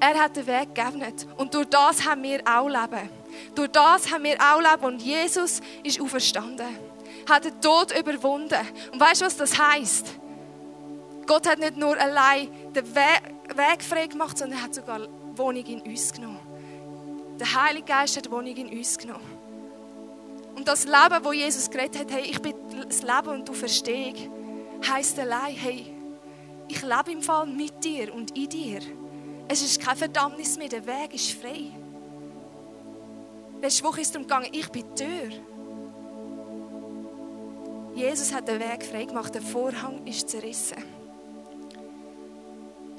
er 0.00 0.14
hat 0.22 0.36
den 0.36 0.46
Weg 0.46 0.74
geebnet. 0.74 1.26
Und 1.36 1.54
durch 1.54 1.66
das 1.66 2.04
haben 2.04 2.22
wir 2.22 2.40
auch 2.46 2.68
Leben. 2.68 3.10
Durch 3.54 3.68
das 3.68 4.10
haben 4.10 4.24
wir 4.24 4.36
auch 4.40 4.60
Leben. 4.60 4.84
Und 4.84 5.02
Jesus 5.02 5.60
ist 5.82 6.00
auferstanden. 6.00 6.66
Hat 7.28 7.44
den 7.44 7.60
Tod 7.60 7.96
überwunden. 7.96 8.58
Und 8.92 9.00
weißt 9.00 9.20
du, 9.20 9.26
was 9.26 9.36
das 9.36 9.58
heißt? 9.58 10.06
Gott 11.26 11.46
hat 11.48 11.58
nicht 11.58 11.76
nur 11.76 11.98
allein 11.98 12.48
den 12.72 12.94
Weg 12.94 13.82
frei 13.82 14.06
gemacht, 14.06 14.38
sondern 14.38 14.58
er 14.58 14.64
hat 14.64 14.74
sogar 14.74 15.00
Wohnung 15.38 15.64
in 15.64 15.80
uns 15.80 16.12
genommen. 16.12 16.40
Der 17.38 17.62
Heilige 17.64 17.86
Geist 17.86 18.16
hat 18.16 18.30
Wohnung 18.30 18.56
in 18.56 18.68
uns 18.68 18.98
genommen. 18.98 19.38
Und 20.56 20.66
das 20.66 20.84
Leben, 20.84 21.24
wo 21.24 21.32
Jesus 21.32 21.70
geredet 21.70 22.00
hat, 22.00 22.10
hey, 22.10 22.22
ich 22.22 22.42
bin 22.42 22.54
das 22.88 23.02
Leben 23.02 23.28
und 23.28 23.48
du 23.48 23.52
verstehst, 23.52 24.28
heisst 24.90 25.18
allein, 25.18 25.54
hey, 25.54 25.94
ich 26.66 26.82
lebe 26.82 27.12
im 27.12 27.22
Fall 27.22 27.46
mit 27.46 27.82
dir 27.82 28.12
und 28.12 28.36
in 28.36 28.48
dir. 28.48 28.80
Es 29.46 29.62
ist 29.62 29.80
kein 29.80 29.96
Verdammnis 29.96 30.58
mehr, 30.58 30.68
der 30.68 30.84
Weg 30.86 31.14
ist 31.14 31.32
frei. 31.32 31.70
Letzte 33.60 33.84
Woche 33.84 34.00
ist 34.00 34.08
es 34.08 34.12
darum 34.12 34.26
gegangen, 34.28 34.48
ich 34.52 34.68
bin 34.68 34.84
die 34.94 35.04
Tür. 35.04 35.30
Jesus 37.94 38.32
hat 38.32 38.46
den 38.46 38.60
Weg 38.60 38.84
frei 38.84 39.04
gemacht, 39.04 39.34
der 39.34 39.42
Vorhang 39.42 40.06
ist 40.06 40.28
zerrissen. 40.28 40.97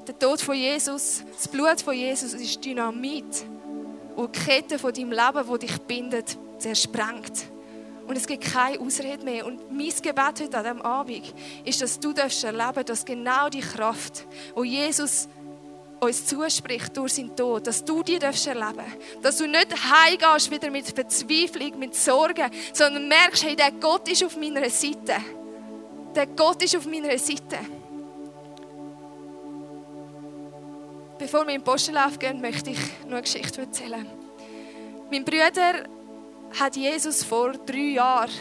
Der 0.07 0.17
Tod 0.17 0.41
von 0.41 0.55
Jesus, 0.55 1.23
das 1.35 1.47
Blut 1.47 1.81
von 1.81 1.93
Jesus 1.93 2.33
ist 2.33 2.63
Dynamit, 2.63 3.45
und 4.15 4.35
die 4.35 4.39
Kette 4.39 4.77
von 4.77 4.93
deinem 4.93 5.11
Leben, 5.11 5.47
wo 5.47 5.55
dich 5.55 5.77
bindet, 5.81 6.37
zersprengt. 6.57 7.45
Und 8.05 8.17
es 8.17 8.27
gibt 8.27 8.43
keine 8.43 8.79
Ausrede 8.79 9.23
mehr. 9.23 9.45
Und 9.45 9.71
mein 9.71 9.89
Gebet 9.89 10.41
heute 10.41 10.57
an 10.57 10.63
diesem 10.63 10.81
Abend 10.81 11.33
ist, 11.63 11.81
dass 11.81 11.99
du 11.99 12.09
erleben 12.09 12.57
darfst, 12.57 12.89
dass 12.89 13.05
genau 13.05 13.49
die 13.49 13.61
Kraft, 13.61 14.25
wo 14.55 14.63
Jesus 14.63 15.29
uns 16.01 16.25
zuspricht 16.25 16.97
durch 16.97 17.13
seinen 17.13 17.35
Tod, 17.35 17.67
dass 17.67 17.85
du 17.85 18.03
die 18.03 18.19
darfst 18.19 18.47
erleben 18.47 18.83
Dass 19.21 19.37
du 19.37 19.47
nicht 19.47 19.67
heimgehst 19.71 20.49
wieder 20.51 20.71
mit 20.71 20.87
Verzweiflung, 20.87 21.77
mit 21.77 21.95
Sorgen, 21.95 22.49
sondern 22.73 23.07
merkst, 23.07 23.43
hey, 23.43 23.55
der 23.55 23.71
Gott 23.71 24.09
ist 24.09 24.23
auf 24.23 24.35
meiner 24.35 24.69
Seite. 24.69 25.15
Der 26.15 26.27
Gott 26.27 26.61
ist 26.63 26.75
auf 26.75 26.85
meiner 26.85 27.17
Seite. 27.17 27.59
Bevor 31.19 31.45
wir 31.45 31.53
in 31.53 31.59
den 31.59 31.65
Postenlauf 31.65 32.17
gehen, 32.17 32.39
möchte 32.39 32.69
ich 32.69 32.79
noch 33.03 33.11
eine 33.11 33.21
Geschichte 33.21 33.59
erzählen. 33.61 34.07
Mein 35.11 35.25
Bruder 35.25 35.83
hat 36.57 36.77
Jesus 36.77 37.25
vor 37.25 37.51
drei 37.51 37.91
Jahren 37.91 38.31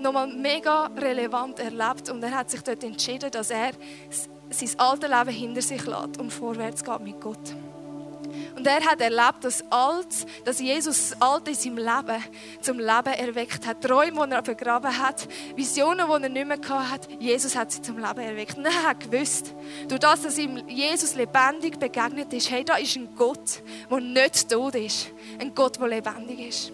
nochmal 0.00 0.26
mega 0.26 0.86
relevant 0.86 1.60
erlebt 1.60 2.10
und 2.10 2.20
er 2.24 2.32
hat 2.32 2.50
sich 2.50 2.62
dort 2.62 2.82
entschieden, 2.82 3.30
dass 3.30 3.50
er 3.50 3.70
sein 4.50 4.70
altes 4.76 5.08
Leben 5.08 5.30
hinter 5.30 5.62
sich 5.62 5.86
lässt 5.86 6.18
und 6.18 6.32
vorwärts 6.32 6.82
geht 6.82 7.00
mit 7.00 7.20
Gott. 7.20 7.54
Und 8.56 8.66
er 8.66 8.80
hat 8.84 9.00
erlebt, 9.00 9.42
dass, 9.42 9.64
Alt, 9.70 10.26
dass 10.44 10.60
Jesus 10.60 11.10
das 11.10 11.22
Alte 11.22 11.50
in 11.50 11.56
seinem 11.56 11.78
Leben 11.78 12.24
zum 12.60 12.78
Leben 12.78 13.14
erweckt 13.14 13.66
hat. 13.66 13.82
Träume, 13.82 14.26
die 14.26 14.32
er 14.32 14.42
begraben 14.42 14.98
hat, 14.98 15.26
Visionen, 15.56 16.06
die 16.06 16.22
er 16.22 16.28
nicht 16.28 16.46
mehr 16.46 16.90
hat, 16.90 17.08
Jesus 17.18 17.56
hat 17.56 17.72
sie 17.72 17.82
zum 17.82 17.98
Leben 17.98 18.20
erweckt. 18.20 18.56
Und 18.56 18.66
er 18.66 18.82
hat 18.82 19.00
gewusst, 19.00 19.54
durch 19.88 20.00
das, 20.00 20.22
dass 20.22 20.38
ihm 20.38 20.66
Jesus 20.68 21.14
lebendig 21.14 21.78
begegnet 21.78 22.32
ist, 22.32 22.50
hey, 22.50 22.64
da 22.64 22.76
ist 22.76 22.96
ein 22.96 23.14
Gott, 23.16 23.62
der 23.90 24.00
nicht 24.00 24.48
tot 24.48 24.74
ist. 24.74 25.08
Ein 25.38 25.54
Gott, 25.54 25.80
der 25.80 25.88
lebendig 25.88 26.48
ist. 26.48 26.72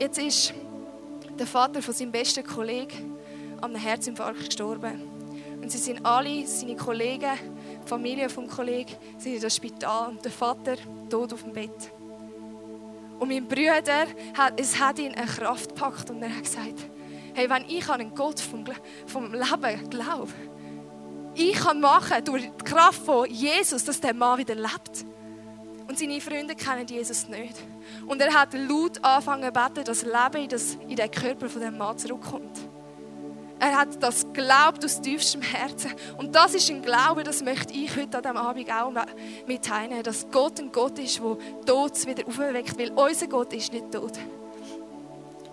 Jetzt 0.00 0.18
ist 0.18 0.54
der 1.38 1.46
Vater 1.46 1.82
von 1.82 1.94
seinem 1.94 2.12
besten 2.12 2.44
Kollegen 2.44 3.16
an 3.60 3.74
einem 3.74 3.82
Herzinfarkt 3.82 4.46
gestorben. 4.46 5.02
Und 5.60 5.72
sie 5.72 5.78
sind 5.78 6.04
alle, 6.06 6.46
seine 6.46 6.76
Kollegen, 6.76 7.30
die 7.88 7.94
Familie 7.94 8.28
vom 8.28 8.46
Kollegen, 8.46 8.94
sind 9.16 9.36
in 9.36 9.40
das 9.40 9.56
Spital 9.56 10.10
und 10.10 10.22
der 10.22 10.30
Vater 10.30 10.76
tot 11.08 11.32
auf 11.32 11.42
dem 11.42 11.54
Bett. 11.54 11.90
Und 13.18 13.30
mein 13.30 13.48
Bruder, 13.48 14.06
es 14.56 14.78
hat 14.78 14.98
ihn 14.98 15.14
eine 15.14 15.26
Kraft 15.26 15.70
gepackt 15.70 16.10
und 16.10 16.22
er 16.22 16.34
hat 16.34 16.44
gesagt, 16.44 16.90
hey, 17.32 17.48
wenn 17.48 17.64
ich 17.66 17.88
an 17.88 18.00
einen 18.00 18.14
Gott 18.14 18.40
vom, 18.40 18.62
vom 19.06 19.32
Leben 19.32 19.88
glaube, 19.88 20.32
ich 21.34 21.54
kann 21.54 21.80
machen 21.80 22.22
durch 22.24 22.42
die 22.42 22.64
Kraft 22.64 23.04
von 23.06 23.26
Jesus, 23.30 23.84
dass 23.84 24.00
der 24.00 24.12
Mann 24.12 24.38
wieder 24.38 24.54
lebt. 24.54 25.06
Und 25.88 25.98
seine 25.98 26.20
Freunde 26.20 26.54
kennen 26.54 26.86
Jesus 26.86 27.26
nicht. 27.28 27.54
Und 28.06 28.20
er 28.20 28.34
hat 28.34 28.52
laut 28.52 29.02
angefangen 29.02 29.44
zu 29.44 29.52
beten, 29.52 29.84
dass 29.84 30.02
Leben 30.02 30.42
in, 30.42 30.48
das, 30.48 30.74
in 30.86 30.96
den 30.96 31.10
Körper 31.10 31.48
von 31.48 31.62
dem 31.62 31.78
Mann 31.78 31.96
zurückkommt. 31.96 32.67
Er 33.60 33.76
hat 33.76 34.02
das 34.02 34.24
geglaubt 34.32 34.84
aus 34.84 35.00
tiefstem 35.00 35.42
Herzen. 35.42 35.92
Und 36.16 36.34
das 36.34 36.54
ist 36.54 36.70
ein 36.70 36.82
Glaube, 36.82 37.24
das 37.24 37.42
möchte 37.42 37.72
ich 37.72 37.96
heute 37.96 38.18
an 38.18 38.22
diesem 38.22 38.36
Abend 38.36 38.72
auch 38.72 38.92
mit 39.46 39.64
teilnehmen, 39.64 40.02
dass 40.02 40.26
Gott 40.30 40.60
ein 40.60 40.70
Gott 40.70 40.98
ist, 40.98 41.18
der 41.18 41.36
Tod 41.66 42.06
wieder 42.06 42.26
aufweckt, 42.26 42.78
weil 42.78 42.90
unser 42.92 43.26
Gott 43.26 43.52
ist 43.52 43.72
nicht 43.72 43.90
tot. 43.90 44.12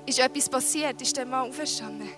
Ist 0.06 0.20
etwas 0.20 0.50
passiert? 0.50 1.02
Ist 1.02 1.18
der 1.18 1.26
Mann 1.26 1.50
auferstanden? 1.50 2.10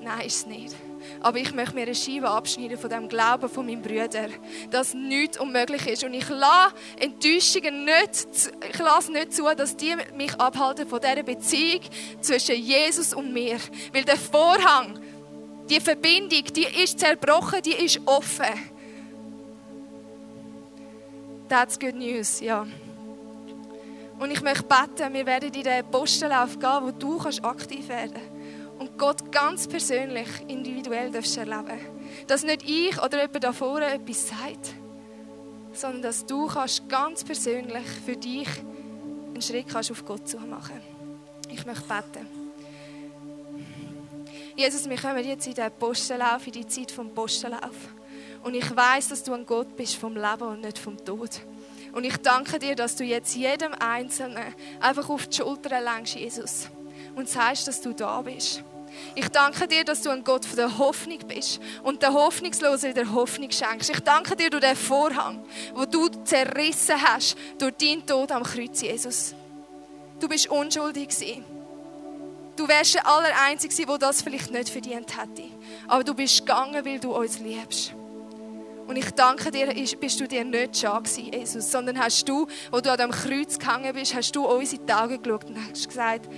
Nein, 0.00 0.26
ist 0.26 0.36
es 0.36 0.46
nicht. 0.46 0.74
Aber 1.20 1.38
ich 1.38 1.54
möchte 1.54 1.74
mir 1.74 1.82
eine 1.82 1.94
Scheibe 1.94 2.28
abschneiden 2.28 2.76
von 2.76 2.90
dem 2.90 3.08
Glauben 3.08 3.48
von 3.48 3.64
meinem 3.64 3.80
Brüder, 3.80 4.28
dass 4.70 4.92
nichts 4.94 5.38
unmöglich 5.38 5.86
ist. 5.86 6.04
Und 6.04 6.12
ich 6.12 6.28
lasse 6.28 6.74
Enttäuschungen 6.98 7.84
nicht, 7.84 8.26
ich 8.70 8.78
lasse 8.78 9.12
nicht 9.12 9.32
zu, 9.32 9.44
dass 9.54 9.76
die 9.76 9.94
mich 10.14 10.34
abhalten 10.34 10.86
von 10.86 11.00
dieser 11.00 11.22
Beziehung 11.22 11.80
zwischen 12.20 12.56
Jesus 12.56 13.14
und 13.14 13.32
mir. 13.32 13.58
Weil 13.92 14.04
der 14.04 14.16
Vorhang, 14.16 14.98
die 15.68 15.80
Verbindung, 15.80 16.44
die 16.54 16.66
ist 16.82 16.98
zerbrochen, 16.98 17.62
die 17.62 17.72
ist 17.72 18.00
offen. 18.04 18.46
That's 21.48 21.78
good 21.78 21.94
news, 21.94 22.40
ja. 22.40 22.66
Und 24.18 24.30
ich 24.30 24.42
möchte 24.42 24.64
beten, 24.64 25.12
wir 25.12 25.26
werden 25.26 25.52
in 25.52 25.62
den 25.62 25.84
Postenlauf 25.90 26.58
gehen, 26.58 26.80
wo 26.82 26.90
du 26.90 27.18
aktiv 27.42 27.88
werden 27.88 28.12
kannst 28.14 28.34
und 28.78 28.98
Gott 28.98 29.30
ganz 29.30 29.66
persönlich, 29.68 30.28
individuell 30.48 31.10
darfst 31.10 31.36
erleben. 31.36 31.78
Dass 32.26 32.44
nicht 32.44 32.68
ich 32.68 33.00
oder 33.02 33.22
jemand 33.22 33.44
da 33.44 33.52
vorne 33.52 33.86
etwas 33.86 34.28
sagt, 34.28 34.74
sondern 35.72 36.02
dass 36.02 36.24
du 36.26 36.46
kannst 36.46 36.88
ganz 36.88 37.24
persönlich 37.24 37.86
für 38.04 38.16
dich 38.16 38.48
einen 39.28 39.42
Schritt 39.42 39.68
kannst 39.68 39.90
auf 39.90 40.04
Gott 40.04 40.28
zu 40.28 40.38
machen. 40.38 40.80
Ich 41.50 41.64
möchte 41.66 41.84
beten. 41.84 42.43
Jesus, 44.56 44.88
wir 44.88 44.96
kommen 44.96 45.24
jetzt 45.24 45.46
in 45.46 45.54
den 45.54 45.72
Postenlauf, 45.72 46.46
in 46.46 46.52
die 46.52 46.66
Zeit 46.66 46.90
vom 46.90 47.12
Postenlauf. 47.12 47.74
Und 48.42 48.54
ich 48.54 48.76
weiß, 48.76 49.08
dass 49.08 49.22
du 49.22 49.32
ein 49.32 49.44
Gott 49.44 49.74
bist 49.76 49.96
vom 49.96 50.14
Leben 50.14 50.42
und 50.42 50.60
nicht 50.60 50.78
vom 50.78 51.02
Tod. 51.04 51.30
Und 51.92 52.04
ich 52.04 52.16
danke 52.18 52.58
dir, 52.58 52.76
dass 52.76 52.94
du 52.96 53.04
jetzt 53.04 53.34
jedem 53.34 53.72
Einzelnen 53.74 54.54
einfach 54.80 55.08
auf 55.08 55.26
die 55.26 55.36
Schulter 55.36 55.80
lenkst, 55.80 56.14
Jesus 56.14 56.68
und 57.14 57.28
sagst, 57.28 57.66
dass 57.68 57.80
du 57.80 57.92
da 57.92 58.20
bist. 58.22 58.62
Ich 59.14 59.28
danke 59.28 59.66
dir, 59.66 59.84
dass 59.84 60.02
du 60.02 60.10
ein 60.10 60.22
Gott 60.22 60.44
von 60.44 60.56
der 60.56 60.78
Hoffnung 60.78 61.18
bist 61.26 61.60
und 61.82 62.02
der 62.02 62.12
Hoffnungslosen 62.12 62.90
wieder 62.90 63.12
Hoffnung 63.12 63.50
schenkst. 63.50 63.90
Ich 63.90 64.00
danke 64.00 64.36
dir 64.36 64.50
durch 64.50 64.62
den 64.62 64.76
Vorhang, 64.76 65.44
wo 65.74 65.84
du 65.84 66.08
zerrissen 66.24 67.00
hast 67.02 67.36
durch 67.58 67.74
deinen 67.74 68.06
Tod 68.06 68.30
am 68.30 68.44
Kreuz, 68.44 68.82
Jesus. 68.82 69.34
Du 70.20 70.28
bist 70.28 70.48
unschuldig 70.48 71.08
gewesen. 71.08 71.53
Du 72.56 72.68
wärst 72.68 72.94
der 72.94 73.06
Allereinzige, 73.06 73.86
der 73.86 73.98
das 73.98 74.22
vielleicht 74.22 74.52
nicht 74.52 74.68
verdient 74.68 75.20
hätte. 75.20 75.48
Aber 75.88 76.04
du 76.04 76.14
bist 76.14 76.40
gegangen, 76.40 76.84
weil 76.84 77.00
du 77.00 77.12
uns 77.12 77.38
liebst. 77.40 77.94
Und 78.86 78.96
ich 78.96 79.10
danke 79.12 79.50
dir, 79.50 79.72
bist 79.98 80.20
du 80.20 80.28
dir 80.28 80.44
nicht 80.44 80.76
schade 80.76 81.08
gewesen, 81.08 81.32
Jesus, 81.32 81.70
sondern 81.70 81.98
hast 81.98 82.28
du, 82.28 82.46
wo 82.70 82.80
du 82.80 82.90
an 82.92 82.98
dem 82.98 83.10
Kreuz 83.10 83.58
gehangen 83.58 83.94
bist, 83.94 84.14
hast 84.14 84.36
du 84.36 84.46
unsere 84.46 84.84
Tage 84.84 85.18
geschaut 85.18 85.44
und 85.44 85.56
hast 85.70 85.88
gesagt, 85.88 86.28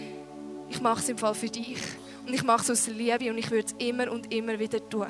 ich 0.69 0.81
mache 0.81 1.01
es 1.01 1.09
im 1.09 1.19
Fall 1.19 1.35
für 1.35 1.49
dich. 1.49 1.83
Und 2.27 2.33
ich 2.33 2.45
mache 2.45 2.63
es 2.63 2.71
aus 2.71 2.87
Liebe 2.87 3.31
und 3.31 3.39
ich 3.39 3.51
würde 3.51 3.67
es 3.67 3.75
immer 3.85 4.11
und 4.11 4.33
immer 4.33 4.59
wieder 4.59 4.89
tun. 4.89 5.07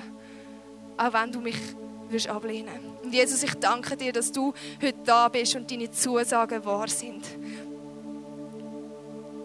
Auch 0.96 1.12
wenn 1.12 1.30
du 1.30 1.40
mich 1.40 1.56
wirst 2.08 2.28
ablehnen. 2.28 2.96
Und 3.02 3.12
Jesus, 3.12 3.42
ich 3.42 3.54
danke 3.54 3.96
dir, 3.96 4.12
dass 4.12 4.32
du 4.32 4.52
heute 4.80 4.98
da 5.04 5.28
bist 5.28 5.56
und 5.56 5.70
deine 5.70 5.90
Zusagen 5.90 6.64
wahr 6.64 6.88
sind. 6.88 7.24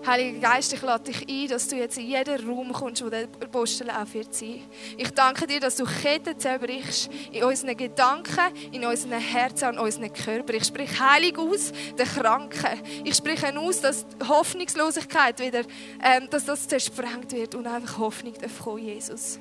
Heiliger 0.06 0.40
Geist, 0.40 0.74
ich 0.74 0.82
lade 0.82 1.12
dich 1.12 1.28
ein, 1.30 1.48
dass 1.48 1.68
du 1.68 1.76
jetzt 1.76 1.98
in 1.98 2.08
jeden 2.08 2.50
Raum 2.50 2.74
kommst, 2.74 3.06
wo 3.06 3.10
der 3.10 3.26
Apostellauf 3.40 4.14
wird 4.16 4.34
sein. 4.34 4.64
Ich 4.98 5.12
danke 5.12 5.46
dir, 5.46 5.60
dass 5.60 5.76
du 5.76 5.86
Ketten 5.86 6.40
zerbrichst 6.40 7.10
in 7.32 7.44
unseren 7.44 7.78
Gedanken, 7.78 8.56
in 8.72 8.84
unseren 8.84 9.20
Herzen 9.20 9.70
und 9.70 9.80
unseren 9.80 10.12
Körper. 10.12 10.56
Ich 10.56 10.66
spreche 10.66 11.00
heilig 11.00 11.38
aus, 11.38 11.72
den 11.98 12.08
Kranken. 12.08 12.82
Ich 13.04 13.16
spreche 13.16 13.56
aus, 13.60 13.82
dass 13.82 14.08
Hoffnungslosigkeit 14.28 15.40
wieder, 15.40 15.62
ähm, 16.04 16.28
dass 16.32 16.46
das 16.46 16.68
zersprengt 16.68 17.32
wird 17.32 17.54
und 17.54 17.68
einfach 17.68 18.00
Hoffnung 18.00 18.34
darf 18.42 18.60
kommen, 18.60 18.84
Jesus. 18.84 19.40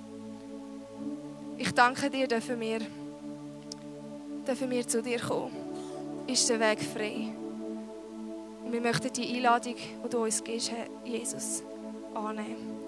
Ich 1.56 1.72
danke 1.72 2.10
dir, 2.10 2.28
dürfen 2.28 2.60
wir, 2.60 2.80
dürfen 4.46 4.70
wir 4.70 4.86
zu 4.86 5.02
dir 5.02 5.20
kommen. 5.20 5.56
Ist 6.26 6.48
der 6.50 6.60
Weg 6.60 6.80
frei? 6.80 7.32
Und 8.64 8.72
wir 8.72 8.80
möchten 8.80 9.12
die 9.12 9.36
Einladung, 9.36 9.74
die 9.76 10.08
du 10.08 10.22
uns 10.22 10.42
gibst, 10.42 10.72
Jesus, 11.04 11.62
annehmen. 12.14 12.78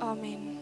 Amen. 0.00 0.58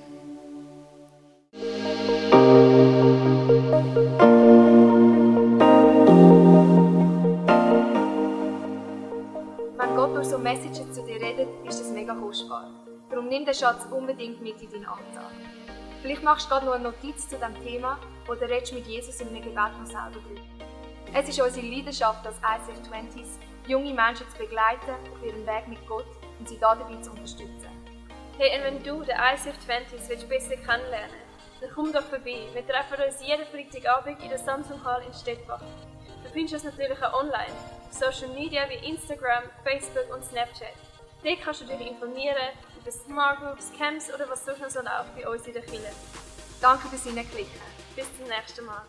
Wenn 9.76 9.96
Gott 9.96 10.14
durch 10.14 10.26
so 10.26 10.38
Messages 10.38 10.92
zu 10.92 11.02
dir 11.02 11.20
redet, 11.20 11.48
ist 11.66 11.80
das 11.80 11.90
mega 11.90 12.14
kostbar. 12.14 12.70
Darum 13.10 13.28
nimm 13.28 13.44
den 13.44 13.54
Schatz 13.54 13.86
unbedingt 13.90 14.40
mit 14.40 14.60
in 14.62 14.70
deinen 14.70 14.86
Alltag. 14.86 15.32
Vielleicht 16.02 16.22
machst 16.22 16.46
du 16.46 16.50
gerade 16.50 16.66
noch 16.66 16.74
eine 16.74 16.84
Notiz 16.84 17.28
zu 17.28 17.36
diesem 17.36 17.54
Thema 17.62 17.98
oder 18.28 18.48
redest 18.48 18.72
mit 18.72 18.86
Jesus 18.86 19.20
in 19.20 19.28
einem 19.28 19.42
Gebet 19.42 19.56
noch 19.56 19.86
selber 19.86 20.20
drüber. 20.26 20.40
Es 21.12 21.28
ist 21.28 21.40
unsere 21.40 21.66
Leidenschaft 21.66 22.24
als 22.26 22.36
ICF 22.36 22.88
20s, 22.88 23.38
junge 23.70 23.94
Menschen 23.94 24.28
zu 24.28 24.36
begleiten 24.36 24.90
auf 25.12 25.24
ihrem 25.24 25.46
Weg 25.46 25.68
mit 25.68 25.86
Gott 25.86 26.06
und 26.38 26.48
sie 26.48 26.58
dabei 26.58 27.00
zu 27.00 27.10
unterstützen. 27.10 27.68
Hey, 28.36 28.58
und 28.58 28.64
wenn 28.64 28.82
du 28.82 29.02
den 29.04 29.16
ICF 29.16 29.56
20s 29.66 30.08
willst 30.08 30.28
besser 30.28 30.56
kennenlernen 30.56 31.30
dann 31.60 31.70
komm 31.74 31.92
doch 31.92 32.04
vorbei. 32.04 32.48
Wir 32.52 32.66
treffen 32.66 33.02
uns 33.06 33.22
jeden 33.22 33.44
Freitagabend 33.46 34.22
in 34.22 34.30
der 34.30 34.38
Samsung 34.38 34.82
Hall 34.82 35.02
in 35.06 35.12
Stettbach. 35.12 35.60
Du 36.24 36.30
findest 36.30 36.54
uns 36.54 36.64
natürlich 36.64 37.02
auch 37.02 37.12
online, 37.12 37.52
auf 37.86 37.92
Social 37.92 38.28
Media 38.34 38.62
wie 38.68 38.88
Instagram, 38.88 39.44
Facebook 39.62 40.14
und 40.14 40.24
Snapchat. 40.24 40.72
Dort 41.22 41.40
kannst 41.42 41.60
du 41.60 41.66
dich 41.66 41.86
informieren 41.86 42.36
über 42.80 42.90
Smart 42.90 43.40
Groups, 43.40 43.70
Camps 43.76 44.12
oder 44.12 44.28
was 44.28 44.44
sonst 44.44 44.74
noch 44.74 44.84
läuft 44.84 45.14
bei 45.16 45.28
uns 45.28 45.46
in 45.46 45.52
der 45.52 45.62
Kirche. 45.62 45.92
Danke 46.62 46.88
fürs 46.88 47.04
Hineinklicken. 47.04 47.60
Bis 47.94 48.06
zum 48.16 48.26
nächsten 48.26 48.64
Mal. 48.64 48.82